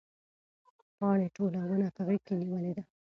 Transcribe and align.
پاڼې 0.97 1.27
ټوله 1.35 1.59
ونه 1.69 1.89
په 1.95 2.01
غېږ 2.07 2.21
کې 2.27 2.33
نیولې 2.41 2.71
ده. 2.77 2.83